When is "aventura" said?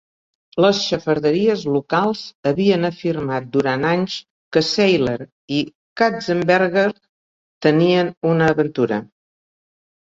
8.57-9.05